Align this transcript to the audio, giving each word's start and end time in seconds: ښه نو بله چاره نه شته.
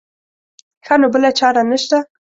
ښه 0.85 0.95
نو 1.01 1.07
بله 1.13 1.29
چاره 1.39 1.61
نه 1.69 1.77
شته. 1.83 1.99